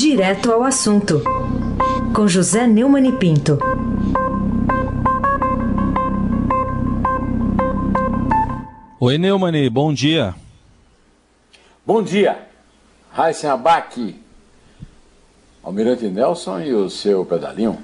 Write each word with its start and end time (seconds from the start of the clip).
Direto 0.00 0.50
ao 0.50 0.62
assunto, 0.62 1.22
com 2.14 2.26
José 2.26 2.66
Neumann 2.66 3.06
e 3.06 3.12
Pinto. 3.12 3.58
Oi, 8.98 9.18
Neumani, 9.18 9.68
bom 9.68 9.92
dia. 9.92 10.34
Bom 11.84 12.02
dia, 12.02 12.48
Raíssen 13.12 13.50
Abac, 13.50 14.18
Almirante 15.62 16.06
Nelson 16.06 16.60
e 16.60 16.72
o 16.72 16.88
seu 16.88 17.22
pedalinho. 17.26 17.78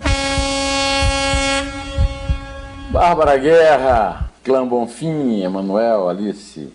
Bárbara 2.91 3.37
Guerra, 3.37 4.31
Clã 4.43 4.67
Bonfim, 4.67 5.43
Emanuel, 5.43 6.09
Alice, 6.09 6.73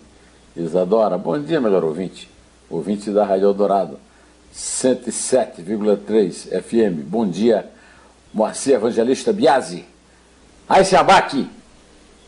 Isadora. 0.56 1.18
Bom 1.18 1.36
dia, 1.40 1.60
melhor 1.60 1.82
ouvinte. 1.82 2.30
Ouvinte 2.70 3.10
da 3.10 3.24
Rádio 3.24 3.46
Eldorado, 3.48 3.98
107,3 4.52 6.48
FM. 6.62 7.02
Bom 7.06 7.28
dia, 7.28 7.70
Moacir 8.32 8.74
Evangelista 8.74 9.32
Biasi. 9.32 9.84
Raíssen 10.68 10.98
Abac, 10.98 11.48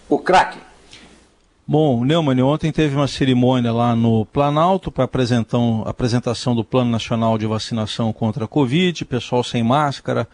o 0.09 0.19
craque. 0.19 0.59
Bom, 1.66 2.05
Neumann, 2.05 2.42
ontem 2.42 2.70
teve 2.70 2.95
uma 2.95 3.09
cerimônia 3.09 3.73
lá 3.73 3.97
no 3.97 4.27
Planalto 4.27 4.91
para 4.91 5.05
apresentação 5.05 6.55
do 6.55 6.62
Plano 6.64 6.91
Nacional 6.91 7.38
de 7.38 7.47
Vacinação 7.47 8.12
contra 8.12 8.45
a 8.45 8.48
Covid, 8.48 9.02
pessoal 9.06 9.42
sem 9.42 9.62
máscara, 9.62 10.28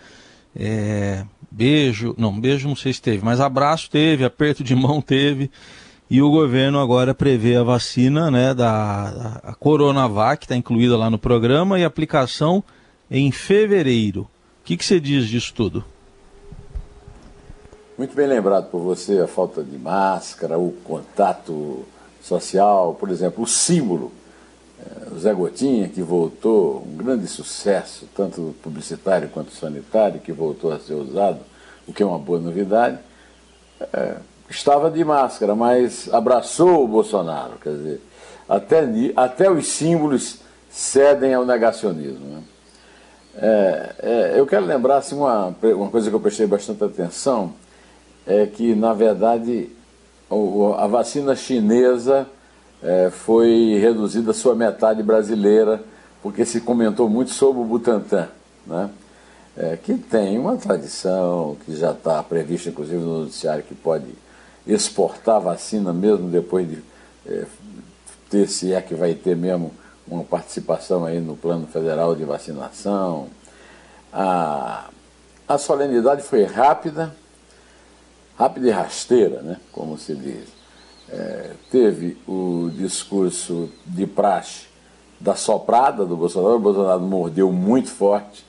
é, 0.57 1.25
beijo, 1.49 2.15
não, 2.19 2.39
beijo 2.39 2.67
não 2.67 2.75
sei 2.75 2.93
se 2.93 3.01
teve, 3.01 3.25
mas 3.25 3.41
abraço 3.41 3.89
teve, 3.89 4.25
aperto 4.25 4.65
de 4.65 4.75
mão 4.75 5.01
teve, 5.01 5.51
e 6.11 6.21
o 6.21 6.29
governo 6.29 6.81
agora 6.81 7.15
prevê 7.15 7.55
a 7.55 7.63
vacina 7.63 8.31
né, 8.31 8.53
da 8.53 9.41
a 9.45 9.55
Coronavac, 9.55 10.45
está 10.45 10.57
incluída 10.57 10.97
lá 10.97 11.09
no 11.09 11.19
programa, 11.19 11.79
e 11.79 11.85
aplicação 11.85 12.65
em 13.09 13.31
fevereiro. 13.31 14.23
O 14.23 14.65
que, 14.65 14.77
que 14.77 14.85
você 14.85 14.99
diz 14.99 15.29
disso 15.29 15.55
tudo? 15.55 15.85
Muito 17.97 18.15
bem 18.15 18.27
lembrado 18.27 18.71
por 18.71 18.81
você 18.81 19.21
a 19.21 19.29
falta 19.29 19.63
de 19.63 19.79
máscara, 19.79 20.59
o 20.59 20.73
contato 20.83 21.85
social, 22.21 22.95
por 22.95 23.09
exemplo, 23.11 23.45
o 23.45 23.47
símbolo. 23.47 24.11
O 25.13 25.19
Zé 25.19 25.33
Gotinha, 25.35 25.89
que 25.89 26.01
voltou, 26.03 26.83
um 26.83 26.97
grande 26.97 27.27
sucesso, 27.27 28.09
tanto 28.17 28.55
publicitário 28.63 29.29
quanto 29.29 29.53
sanitário, 29.53 30.19
que 30.19 30.33
voltou 30.33 30.73
a 30.73 30.79
ser 30.79 30.95
usado, 30.95 31.41
o 31.87 31.93
que 31.93 32.03
é 32.03 32.07
uma 32.07 32.19
boa 32.19 32.41
novidade, 32.41 32.99
é, 33.93 34.17
estava 34.51 34.91
de 34.91 35.05
máscara, 35.05 35.55
mas 35.55 36.13
abraçou 36.13 36.85
o 36.85 36.89
Bolsonaro. 36.89 37.53
Quer 37.63 37.71
dizer, 37.71 38.01
até, 38.49 38.85
até 39.17 39.51
os 39.51 39.69
símbolos 39.69 40.41
cedem 40.69 41.33
ao 41.33 41.47
negacionismo. 41.47 42.27
Né? 42.27 42.43
É, 43.37 43.95
é, 44.03 44.35
eu 44.37 44.47
quero 44.47 44.67
lembrar 44.67 44.99
assim, 44.99 45.15
uma, 45.15 45.55
uma 45.63 45.91
coisa 45.91 46.11
que 46.11 46.17
eu 46.17 46.21
prestei 46.21 46.47
bastante 46.47 46.83
atenção 46.83 47.53
é 48.27 48.47
que, 48.47 48.75
na 48.75 48.93
verdade, 48.93 49.71
a 50.79 50.87
vacina 50.87 51.35
chinesa 51.35 52.27
é, 52.83 53.11
foi 53.11 53.79
reduzida 53.81 54.33
a 54.33 54.35
sua 54.35 54.55
metade 54.55 55.03
brasileira, 55.03 55.83
porque 56.23 56.45
se 56.45 56.61
comentou 56.61 57.09
muito 57.09 57.31
sobre 57.31 57.63
o 57.63 57.65
Butantan, 57.65 58.29
né? 58.67 58.91
É, 59.57 59.77
que 59.77 59.95
tem 59.95 60.39
uma 60.39 60.57
tradição, 60.57 61.57
que 61.65 61.77
já 61.77 61.91
está 61.91 62.23
prevista, 62.23 62.69
inclusive, 62.71 62.99
no 62.99 63.25
noticiário, 63.25 63.65
que 63.65 63.75
pode 63.75 64.07
exportar 64.67 65.41
vacina 65.41 65.93
mesmo 65.93 66.29
depois 66.29 66.69
de 66.69 66.83
é, 67.27 67.47
ter, 68.29 68.49
se 68.49 68.73
é 68.73 68.81
que 68.81 68.95
vai 68.95 69.15
ter 69.15 69.37
mesmo 69.37 69.73
uma 70.07 70.25
participação 70.25 71.05
aí 71.05 71.21
no 71.21 71.37
plano 71.37 71.67
federal 71.67 72.15
de 72.15 72.25
vacinação. 72.25 73.29
A, 74.13 74.89
a 75.47 75.59
solenidade 75.59 76.23
foi 76.23 76.45
rápida, 76.45 77.15
rápida 78.37 78.69
e 78.69 78.71
rasteira, 78.71 79.43
né, 79.43 79.57
como 79.73 79.99
se 79.99 80.15
diz. 80.15 80.49
É, 81.09 81.51
teve 81.71 82.17
o 82.27 82.71
discurso 82.73 83.69
de 83.85 84.07
praxe 84.07 84.67
da 85.19 85.35
soprada 85.35 86.07
do 86.07 86.17
Bolsonaro, 86.17 86.57
o 86.57 86.61
Bolsonaro 86.61 87.01
mordeu 87.01 87.53
muito 87.53 87.91
forte 87.91 88.45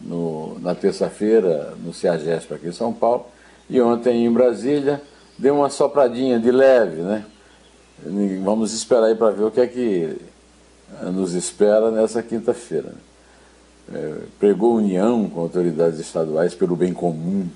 no, 0.00 0.58
na 0.60 0.74
terça-feira 0.74 1.74
no 1.82 1.92
CEAGESP 1.92 2.54
aqui 2.54 2.68
em 2.68 2.72
São 2.72 2.92
Paulo, 2.92 3.26
e 3.68 3.80
ontem 3.80 4.24
em 4.24 4.32
Brasília 4.32 5.02
deu 5.38 5.54
uma 5.54 5.70
sopradinha 5.70 6.38
de 6.38 6.50
leve, 6.50 7.02
né? 7.02 7.24
Vamos 8.42 8.72
esperar 8.72 9.06
aí 9.06 9.14
para 9.14 9.30
ver 9.30 9.44
o 9.44 9.50
que 9.50 9.60
é 9.60 9.66
que 9.66 10.16
nos 11.02 11.32
espera 11.34 11.90
nessa 11.90 12.22
quinta-feira. 12.22 12.88
Né? 12.88 13.98
É, 13.98 14.14
pregou 14.38 14.76
união 14.76 15.28
com 15.28 15.40
autoridades 15.40 15.98
estaduais 15.98 16.54
pelo 16.54 16.74
bem 16.74 16.92
comum, 16.92 17.46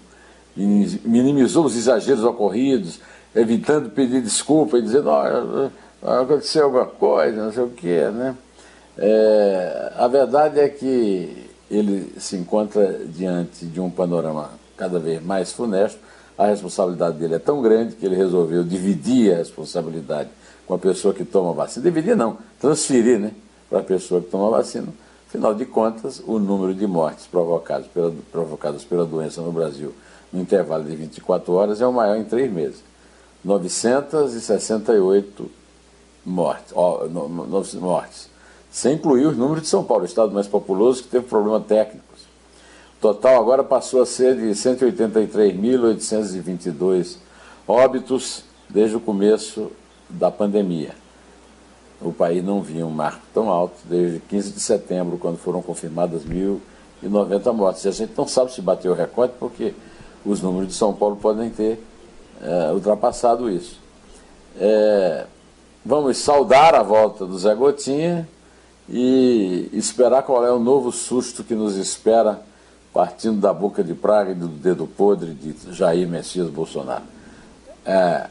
minimizou 0.56 1.64
os 1.64 1.76
exageros 1.76 2.24
ocorridos, 2.24 3.00
evitando 3.34 3.90
pedir 3.90 4.20
desculpa 4.22 4.78
e 4.78 4.82
dizendo, 4.82 5.08
oh, 5.10 5.70
aconteceu 6.06 6.64
alguma 6.64 6.86
coisa, 6.86 7.44
não 7.44 7.52
sei 7.52 7.62
o 7.62 7.70
quê, 7.70 8.08
né? 8.12 8.34
É, 8.96 9.92
a 9.96 10.08
verdade 10.08 10.58
é 10.58 10.68
que 10.68 11.48
ele 11.70 12.12
se 12.18 12.36
encontra 12.36 13.00
diante 13.06 13.64
de 13.64 13.80
um 13.80 13.88
panorama 13.88 14.50
cada 14.76 14.98
vez 14.98 15.22
mais 15.22 15.52
funesto, 15.52 16.00
a 16.38 16.46
responsabilidade 16.46 17.18
dele 17.18 17.34
é 17.34 17.38
tão 17.38 17.60
grande 17.60 17.96
que 17.96 18.06
ele 18.06 18.14
resolveu 18.14 18.62
dividir 18.62 19.34
a 19.34 19.38
responsabilidade 19.38 20.30
com 20.66 20.74
a 20.74 20.78
pessoa 20.78 21.12
que 21.12 21.24
toma 21.24 21.50
a 21.50 21.52
vacina. 21.52 21.82
Dividir 21.82 22.16
não, 22.16 22.38
transferir 22.60 23.18
né, 23.18 23.32
para 23.68 23.80
a 23.80 23.82
pessoa 23.82 24.20
que 24.20 24.30
toma 24.30 24.46
a 24.46 24.58
vacina. 24.58 24.86
Afinal 25.26 25.52
de 25.52 25.66
contas, 25.66 26.22
o 26.24 26.38
número 26.38 26.72
de 26.74 26.86
mortes 26.86 27.26
provocadas 27.26 27.88
pela, 27.88 28.14
provocadas 28.30 28.84
pela 28.84 29.04
doença 29.04 29.42
no 29.42 29.50
Brasil 29.50 29.92
no 30.32 30.40
intervalo 30.40 30.84
de 30.84 30.94
24 30.94 31.52
horas 31.52 31.80
é 31.80 31.86
o 31.86 31.92
maior 31.92 32.16
em 32.16 32.24
três 32.24 32.52
meses. 32.52 32.84
968 33.44 35.50
mortes, 36.24 36.72
ó, 36.74 37.06
no, 37.06 37.28
no, 37.28 37.64
mortes. 37.80 38.28
Sem 38.70 38.94
incluir 38.94 39.26
os 39.26 39.36
números 39.36 39.62
de 39.62 39.68
São 39.68 39.82
Paulo, 39.82 40.04
o 40.04 40.06
estado 40.06 40.32
mais 40.32 40.46
populoso 40.46 41.02
que 41.02 41.08
teve 41.08 41.26
problemas 41.26 41.66
técnicos. 41.66 42.20
Total 43.00 43.40
agora 43.40 43.62
passou 43.62 44.02
a 44.02 44.06
ser 44.06 44.34
de 44.34 44.50
183.822 44.50 47.16
óbitos 47.66 48.42
desde 48.68 48.96
o 48.96 49.00
começo 49.00 49.70
da 50.08 50.32
pandemia. 50.32 50.96
O 52.00 52.12
país 52.12 52.44
não 52.44 52.60
via 52.60 52.84
um 52.84 52.90
marco 52.90 53.22
tão 53.32 53.48
alto 53.50 53.76
desde 53.84 54.18
15 54.20 54.52
de 54.52 54.60
setembro, 54.60 55.16
quando 55.16 55.38
foram 55.38 55.62
confirmadas 55.62 56.24
1.090 56.24 57.52
mortes. 57.52 57.84
E 57.84 57.88
a 57.88 57.92
gente 57.92 58.12
não 58.16 58.26
sabe 58.26 58.52
se 58.52 58.60
bateu 58.60 58.90
o 58.92 58.94
recorde, 58.94 59.34
porque 59.38 59.74
os 60.24 60.42
números 60.42 60.68
de 60.68 60.74
São 60.74 60.92
Paulo 60.92 61.14
podem 61.16 61.50
ter 61.50 61.80
é, 62.42 62.72
ultrapassado 62.72 63.48
isso. 63.48 63.78
É, 64.58 65.24
vamos 65.84 66.18
saudar 66.18 66.74
a 66.74 66.82
volta 66.82 67.24
do 67.24 67.38
Zé 67.38 67.54
Gotinha 67.54 68.28
e 68.88 69.68
esperar 69.72 70.22
qual 70.22 70.44
é 70.44 70.50
o 70.50 70.58
novo 70.58 70.90
susto 70.90 71.44
que 71.44 71.54
nos 71.54 71.76
espera 71.76 72.47
partindo 72.98 73.40
da 73.40 73.54
boca 73.54 73.84
de 73.84 73.94
praga 73.94 74.32
e 74.32 74.34
do 74.34 74.48
dedo 74.48 74.84
podre 74.84 75.32
de 75.32 75.54
Jair 75.72 76.08
Messias 76.08 76.50
Bolsonaro. 76.50 77.04
É, 77.86 78.26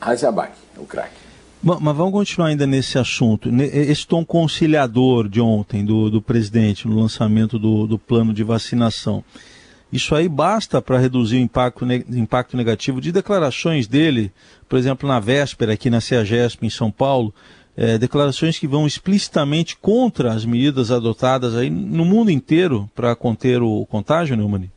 Raziabac, 0.00 0.54
o 0.78 0.86
craque. 0.86 1.16
Mas 1.62 1.94
vamos 1.94 2.10
continuar 2.10 2.48
ainda 2.48 2.66
nesse 2.66 2.98
assunto. 2.98 3.50
Esse 3.60 4.06
tom 4.06 4.24
conciliador 4.24 5.28
de 5.28 5.38
ontem 5.38 5.84
do, 5.84 6.08
do 6.08 6.22
presidente 6.22 6.88
no 6.88 6.98
lançamento 6.98 7.58
do, 7.58 7.86
do 7.86 7.98
plano 7.98 8.32
de 8.32 8.42
vacinação. 8.42 9.22
Isso 9.92 10.14
aí 10.14 10.30
basta 10.30 10.80
para 10.80 10.96
reduzir 10.96 11.36
o 11.36 11.40
impacto, 11.40 11.84
impacto 11.92 12.56
negativo 12.56 13.02
de 13.02 13.12
declarações 13.12 13.86
dele, 13.86 14.32
por 14.66 14.78
exemplo, 14.78 15.06
na 15.06 15.20
véspera 15.20 15.74
aqui 15.74 15.90
na 15.90 16.00
CEAGESP 16.00 16.64
em 16.64 16.70
São 16.70 16.90
Paulo, 16.90 17.34
é, 17.80 17.96
declarações 17.96 18.58
que 18.58 18.66
vão 18.66 18.86
explicitamente 18.86 19.74
contra 19.74 20.34
as 20.34 20.44
medidas 20.44 20.90
adotadas 20.90 21.56
aí 21.56 21.70
no 21.70 22.04
mundo 22.04 22.30
inteiro 22.30 22.90
para 22.94 23.16
conter 23.16 23.62
o 23.62 23.86
contágio, 23.86 24.36
Neumann? 24.36 24.70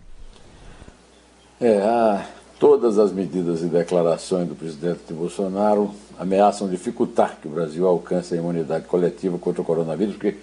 É, 1.60 1.82
a, 1.82 2.26
todas 2.58 2.98
as 2.98 3.12
medidas 3.12 3.62
e 3.62 3.66
declarações 3.66 4.48
do 4.48 4.56
presidente 4.56 5.12
Bolsonaro 5.12 5.92
ameaçam 6.18 6.70
dificultar 6.70 7.40
que 7.42 7.48
o 7.50 7.52
Brasil 7.52 7.86
alcance 7.86 8.34
a 8.34 8.38
imunidade 8.38 8.86
coletiva 8.86 9.38
contra 9.38 9.62
o 9.62 9.66
coronavírus, 9.66 10.14
porque, 10.14 10.38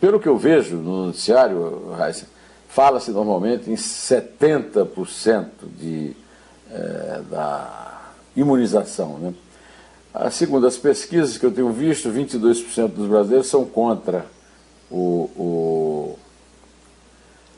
pelo 0.00 0.18
que 0.18 0.28
eu 0.28 0.36
vejo 0.36 0.78
no 0.78 1.06
noticiário, 1.06 1.92
Fala-se 2.68 3.12
normalmente 3.12 3.70
em 3.70 3.74
70% 3.74 5.46
de, 5.78 6.16
é, 6.68 7.22
da 7.30 8.10
imunização. 8.36 9.18
Né? 9.18 9.32
Segundo 10.30 10.66
as 10.66 10.76
pesquisas 10.76 11.36
que 11.36 11.44
eu 11.44 11.52
tenho 11.52 11.70
visto, 11.70 12.08
22% 12.08 12.88
dos 12.88 13.08
brasileiros 13.08 13.48
são 13.48 13.64
contra 13.64 14.26
o, 14.90 15.30
o, 15.36 16.18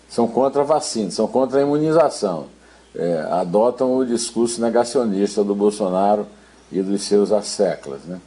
são 0.09 0.27
contra 0.27 0.63
a 0.63 0.65
vacina, 0.65 1.11
são 1.11 1.29
contra 1.29 1.61
a 1.61 1.63
imunização. 1.63 2.47
É, 2.95 3.29
adotam 3.31 3.97
o 3.97 4.05
discurso 4.05 4.61
negacionista 4.61 5.45
do 5.45 5.55
Bolsonaro 5.55 6.27
e 6.73 6.83
dos 6.83 7.03
seus 7.03 7.31
asseclas. 7.31 8.01
Né? 8.05 8.21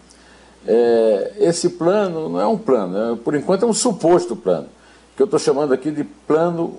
É, 0.66 1.34
esse 1.40 1.70
plano 1.70 2.30
não 2.30 2.40
é 2.40 2.48
um 2.48 2.58
plano, 2.58 3.14
é, 3.14 3.16
por 3.18 3.36
enquanto 3.36 3.64
é 3.64 3.68
um 3.68 3.74
suposto 3.74 4.36
plano 4.36 4.68
que 5.16 5.22
eu 5.22 5.26
estou 5.26 5.40
chamando 5.40 5.74
aqui 5.74 5.92
de 5.92 6.04
plano 6.04 6.78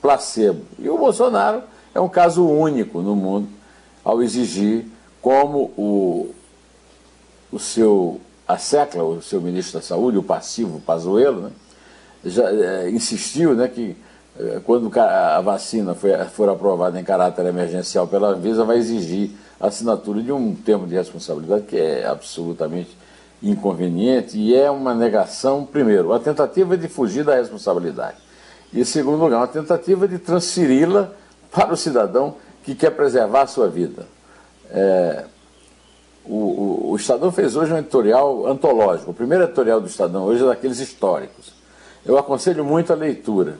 placebo. 0.00 0.62
E 0.78 0.88
o 0.88 0.96
Bolsonaro 0.96 1.62
é 1.94 2.00
um 2.00 2.08
caso 2.08 2.46
único 2.46 3.00
no 3.00 3.16
mundo 3.16 3.48
ao 4.04 4.22
exigir, 4.22 4.86
como 5.20 5.72
o, 5.76 6.30
o 7.50 7.58
seu 7.58 8.20
a 8.46 8.58
SECLA, 8.58 9.02
o 9.02 9.20
seu 9.20 9.40
ministro 9.40 9.80
da 9.80 9.84
Saúde, 9.84 10.18
o 10.18 10.22
passivo 10.22 10.80
Pazuello, 10.80 11.42
né, 11.42 11.50
já 12.24 12.48
é, 12.48 12.90
insistiu 12.90 13.54
né, 13.54 13.66
que 13.66 13.96
é, 14.38 14.60
quando 14.64 14.90
a 14.98 15.40
vacina 15.40 15.94
foi, 15.94 16.12
for 16.26 16.48
aprovada 16.48 17.00
em 17.00 17.04
caráter 17.04 17.44
emergencial 17.46 18.06
pela 18.06 18.28
Anvisa, 18.28 18.64
vai 18.64 18.76
exigir 18.76 19.30
a 19.58 19.66
assinatura 19.66 20.22
de 20.22 20.30
um 20.30 20.54
termo 20.54 20.86
de 20.86 20.94
responsabilidade 20.94 21.64
que 21.64 21.76
é 21.76 22.06
absolutamente 22.06 22.96
inconveniente 23.42 24.38
e 24.38 24.54
é 24.54 24.70
uma 24.70 24.94
negação, 24.94 25.64
primeiro, 25.64 26.08
uma 26.08 26.20
tentativa 26.20 26.76
de 26.76 26.88
fugir 26.88 27.24
da 27.24 27.34
responsabilidade 27.34 28.18
e, 28.72 28.80
em 28.80 28.84
segundo 28.84 29.18
lugar, 29.18 29.38
uma 29.38 29.46
tentativa 29.46 30.06
de 30.06 30.18
transferi-la 30.18 31.10
para 31.50 31.72
o 31.72 31.76
cidadão 31.76 32.36
que 32.62 32.74
quer 32.74 32.90
preservar 32.90 33.42
a 33.42 33.46
sua 33.46 33.68
vida. 33.68 34.06
É, 34.70 35.24
o, 36.28 36.90
o, 36.90 36.96
Estadão 36.96 37.30
fez 37.30 37.56
hoje 37.56 37.72
um 37.72 37.78
editorial 37.78 38.46
antológico. 38.46 39.10
O 39.10 39.14
primeiro 39.14 39.44
editorial 39.44 39.80
do 39.80 39.86
Estadão 39.86 40.24
hoje 40.24 40.42
é 40.42 40.46
daqueles 40.46 40.78
históricos. 40.78 41.52
Eu 42.04 42.18
aconselho 42.18 42.64
muito 42.64 42.92
a 42.92 42.96
leitura. 42.96 43.58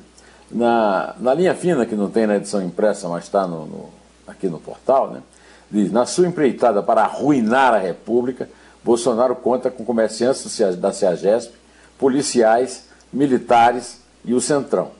Na, 0.51 1.15
na 1.19 1.35
linha 1.35 1.55
fina, 1.55 1.85
que 1.85 1.97
não 1.97 2.09
tem 2.09 2.27
na 2.27 2.37
edição 2.37 2.63
impressa, 2.63 3.09
mas 3.09 3.25
está 3.25 3.47
no, 3.47 3.67
no, 3.67 3.91
aqui 4.27 4.49
no 4.49 4.61
portal, 4.61 5.11
né, 5.11 5.23
diz: 5.71 5.91
Na 5.91 6.07
sua 6.07 6.27
empreitada 6.27 6.83
para 6.83 7.03
arruinar 7.03 7.75
a 7.75 7.79
República, 7.79 8.49
Bolsonaro 8.85 9.35
conta 9.35 9.71
com 9.71 9.85
comerciantes 9.85 10.77
da 10.77 10.93
CEAGESP, 10.93 11.53
policiais, 11.99 12.85
militares 13.13 14.01
e 14.25 14.35
o 14.35 14.41
Centrão. 14.41 14.93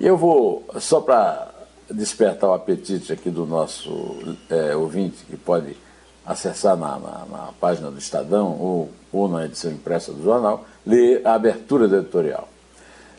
E 0.00 0.06
eu 0.06 0.16
vou, 0.16 0.64
só 0.78 1.00
para 1.00 1.50
despertar 1.90 2.48
o 2.48 2.54
apetite 2.54 3.12
aqui 3.12 3.28
do 3.28 3.46
nosso 3.46 4.36
é, 4.48 4.74
ouvinte, 4.74 5.24
que 5.26 5.36
pode 5.36 5.76
acessar 6.26 6.76
na, 6.76 6.98
na, 6.98 7.26
na, 7.30 7.48
página 7.60 7.90
do 7.90 7.98
Estadão 7.98 8.56
ou, 8.58 8.90
ou 9.12 9.28
na 9.28 9.44
edição 9.44 9.70
impressa 9.70 10.12
do 10.12 10.22
jornal, 10.22 10.64
ler 10.86 11.26
a 11.26 11.34
abertura 11.34 11.88
do 11.88 11.96
editorial. 11.96 12.48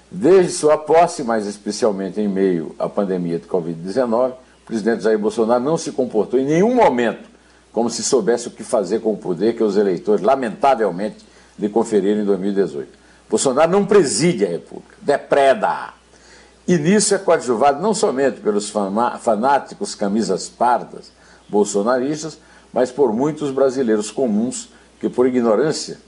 Desde 0.09 0.51
sua 0.51 0.77
posse, 0.77 1.23
mas 1.23 1.47
especialmente 1.47 2.21
em 2.21 2.27
meio 2.27 2.75
à 2.77 2.88
pandemia 2.88 3.39
de 3.39 3.47
Covid-19, 3.47 4.31
o 4.31 4.65
presidente 4.65 5.03
Jair 5.03 5.19
Bolsonaro 5.19 5.63
não 5.63 5.77
se 5.77 5.91
comportou 5.91 6.39
em 6.39 6.45
nenhum 6.45 6.75
momento 6.75 7.29
como 7.71 7.89
se 7.89 8.03
soubesse 8.03 8.47
o 8.47 8.51
que 8.51 8.63
fazer 8.63 9.01
com 9.01 9.13
o 9.13 9.17
poder 9.17 9.55
que 9.55 9.63
os 9.63 9.75
eleitores, 9.75 10.23
lamentavelmente, 10.23 11.25
lhe 11.57 11.67
conferiram 11.67 12.21
em 12.21 12.25
2018. 12.25 12.88
Bolsonaro 13.29 13.71
não 13.71 13.85
preside 13.85 14.45
a 14.45 14.50
República, 14.50 14.95
depreda-a. 15.01 15.95
E 16.67 16.77
nisso 16.77 17.15
é 17.15 17.17
coadjuvado 17.17 17.81
não 17.81 17.94
somente 17.94 18.39
pelos 18.39 18.69
fanáticos 18.69 19.95
camisas 19.95 20.47
pardas 20.47 21.11
bolsonaristas, 21.50 22.38
mas 22.74 22.92
por 22.92 23.14
muitos 23.14 23.52
brasileiros 23.52 24.10
comuns 24.10 24.70
que, 25.00 25.08
por 25.08 25.28
ignorância 25.28 26.00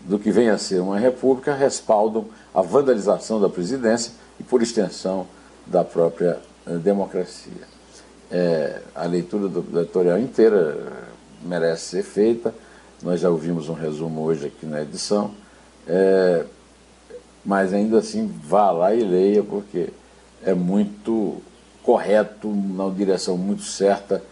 do 0.00 0.18
que 0.18 0.30
vem 0.30 0.50
a 0.50 0.58
ser 0.58 0.80
uma 0.80 0.98
república, 0.98 1.54
respaldam 1.54 2.26
a 2.54 2.60
vandalização 2.60 3.40
da 3.40 3.48
presidência 3.48 4.12
e, 4.38 4.42
por 4.42 4.62
extensão, 4.62 5.26
da 5.66 5.82
própria 5.82 6.38
eh, 6.66 6.74
democracia. 6.76 7.70
É, 8.30 8.80
a 8.94 9.04
leitura 9.04 9.48
do 9.48 9.80
editorial 9.80 10.18
inteira 10.18 10.92
merece 11.42 11.86
ser 11.86 12.02
feita, 12.02 12.54
nós 13.02 13.20
já 13.20 13.30
ouvimos 13.30 13.68
um 13.68 13.72
resumo 13.72 14.22
hoje 14.22 14.46
aqui 14.46 14.66
na 14.66 14.82
edição, 14.82 15.32
é, 15.86 16.44
mas 17.44 17.72
ainda 17.72 17.98
assim 17.98 18.26
vá 18.26 18.70
lá 18.70 18.94
e 18.94 19.02
leia, 19.02 19.42
porque 19.42 19.88
é 20.44 20.54
muito 20.54 21.38
correto, 21.82 22.48
na 22.48 22.88
direção 22.90 23.36
muito 23.36 23.62
certa 23.62 24.22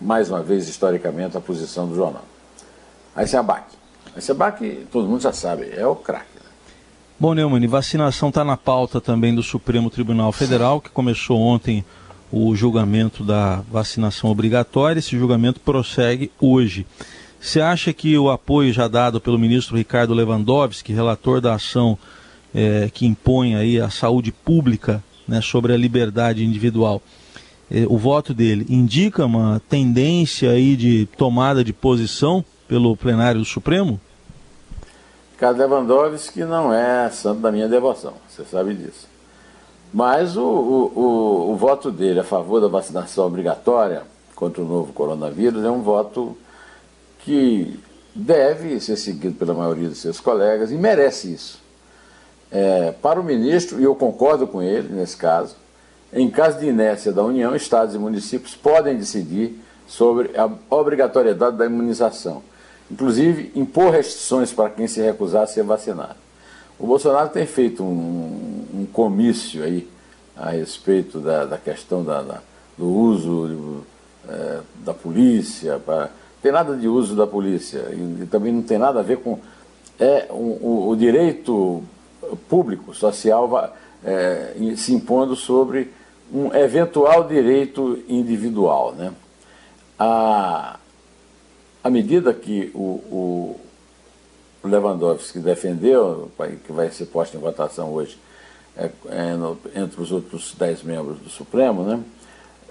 mais 0.00 0.30
uma 0.30 0.42
vez, 0.42 0.68
historicamente, 0.68 1.36
a 1.36 1.40
posição 1.40 1.88
do 1.88 1.94
jornal. 1.94 2.24
A 3.14 3.26
SEABAC. 3.26 3.64
A 4.16 4.20
SEABAC, 4.20 4.86
todo 4.90 5.08
mundo 5.08 5.20
já 5.20 5.32
sabe, 5.32 5.70
é 5.74 5.86
o 5.86 5.96
craque. 5.96 6.36
Né? 6.36 6.50
Bom, 7.18 7.34
Neumann, 7.34 7.66
vacinação 7.66 8.28
está 8.28 8.44
na 8.44 8.56
pauta 8.56 9.00
também 9.00 9.34
do 9.34 9.42
Supremo 9.42 9.90
Tribunal 9.90 10.30
Federal, 10.32 10.80
que 10.80 10.90
começou 10.90 11.40
ontem 11.40 11.84
o 12.30 12.54
julgamento 12.54 13.24
da 13.24 13.62
vacinação 13.70 14.30
obrigatória. 14.30 14.98
Esse 14.98 15.18
julgamento 15.18 15.60
prossegue 15.60 16.30
hoje. 16.40 16.86
Você 17.40 17.60
acha 17.60 17.92
que 17.92 18.16
o 18.18 18.30
apoio 18.30 18.72
já 18.72 18.88
dado 18.88 19.20
pelo 19.20 19.38
ministro 19.38 19.76
Ricardo 19.76 20.14
Lewandowski, 20.14 20.92
relator 20.92 21.40
da 21.40 21.54
ação 21.54 21.98
é, 22.54 22.90
que 22.92 23.06
impõe 23.06 23.54
aí 23.54 23.80
a 23.80 23.90
saúde 23.90 24.32
pública 24.32 25.02
né, 25.26 25.40
sobre 25.40 25.72
a 25.72 25.76
liberdade 25.76 26.44
individual, 26.44 27.02
o 27.88 27.98
voto 27.98 28.32
dele 28.32 28.66
indica 28.68 29.26
uma 29.26 29.60
tendência 29.68 30.50
aí 30.50 30.76
de 30.76 31.06
tomada 31.16 31.62
de 31.62 31.72
posição 31.72 32.44
pelo 32.66 32.96
plenário 32.96 33.40
do 33.40 33.46
Supremo? 33.46 34.00
Ricardo 35.32 35.58
Lewandowski 35.58 36.44
não 36.44 36.72
é 36.72 37.08
santo 37.10 37.40
da 37.40 37.52
minha 37.52 37.68
devoção, 37.68 38.14
você 38.28 38.44
sabe 38.44 38.74
disso. 38.74 39.06
Mas 39.92 40.36
o, 40.36 40.42
o, 40.42 40.92
o, 40.94 41.52
o 41.52 41.56
voto 41.56 41.90
dele 41.90 42.20
a 42.20 42.24
favor 42.24 42.60
da 42.60 42.68
vacinação 42.68 43.26
obrigatória 43.26 44.02
contra 44.34 44.62
o 44.62 44.66
novo 44.66 44.92
coronavírus 44.92 45.64
é 45.64 45.70
um 45.70 45.82
voto 45.82 46.36
que 47.20 47.78
deve 48.14 48.80
ser 48.80 48.96
seguido 48.96 49.34
pela 49.34 49.54
maioria 49.54 49.88
dos 49.88 49.98
seus 49.98 50.18
colegas 50.20 50.70
e 50.70 50.74
merece 50.74 51.32
isso. 51.32 51.60
É, 52.50 52.92
para 53.02 53.20
o 53.20 53.24
ministro, 53.24 53.80
e 53.80 53.84
eu 53.84 53.94
concordo 53.94 54.46
com 54.46 54.62
ele 54.62 54.88
nesse 54.88 55.16
caso, 55.16 55.54
em 56.12 56.30
caso 56.30 56.58
de 56.58 56.66
inércia 56.66 57.12
da 57.12 57.22
União, 57.22 57.54
estados 57.54 57.94
e 57.94 57.98
municípios 57.98 58.54
podem 58.54 58.96
decidir 58.96 59.60
sobre 59.86 60.30
a 60.38 60.50
obrigatoriedade 60.70 61.56
da 61.56 61.66
imunização, 61.66 62.42
inclusive 62.90 63.52
impor 63.54 63.92
restrições 63.92 64.52
para 64.52 64.70
quem 64.70 64.86
se 64.86 65.00
recusar 65.00 65.42
a 65.42 65.46
ser 65.46 65.62
vacinado. 65.62 66.16
O 66.78 66.86
Bolsonaro 66.86 67.28
tem 67.30 67.46
feito 67.46 67.82
um, 67.82 68.64
um 68.74 68.86
comício 68.86 69.64
aí 69.64 69.88
a 70.36 70.50
respeito 70.50 71.18
da, 71.18 71.44
da 71.44 71.58
questão 71.58 72.04
da, 72.04 72.22
da, 72.22 72.40
do 72.76 72.86
uso 72.86 73.82
é, 74.28 74.60
da 74.84 74.94
polícia, 74.94 75.78
para, 75.78 76.10
tem 76.40 76.52
nada 76.52 76.76
de 76.76 76.86
uso 76.86 77.16
da 77.16 77.26
polícia 77.26 77.78
e, 77.90 78.22
e, 78.22 78.26
também 78.26 78.52
não 78.52 78.62
tem 78.62 78.78
nada 78.78 79.00
a 79.00 79.02
ver 79.02 79.18
com 79.18 79.38
é, 79.98 80.28
um, 80.30 80.56
o, 80.60 80.88
o 80.90 80.96
direito 80.96 81.82
público, 82.48 82.94
social, 82.94 83.74
é, 84.04 84.54
se 84.76 84.94
impondo 84.94 85.34
sobre 85.34 85.90
um 86.32 86.54
eventual 86.54 87.24
direito 87.24 88.02
individual. 88.08 88.92
Né? 88.92 89.12
A, 89.98 90.78
a 91.82 91.90
medida 91.90 92.32
que 92.32 92.70
o, 92.74 92.80
o 93.10 93.60
Lewandowski 94.64 95.38
defendeu, 95.38 96.30
que 96.66 96.72
vai 96.72 96.90
ser 96.90 97.06
posta 97.06 97.36
em 97.36 97.40
votação 97.40 97.92
hoje, 97.92 98.18
é, 98.76 98.90
é 99.08 99.32
no, 99.34 99.58
entre 99.74 100.00
os 100.00 100.12
outros 100.12 100.54
dez 100.56 100.82
membros 100.82 101.18
do 101.18 101.28
Supremo, 101.28 101.82
né, 101.82 102.00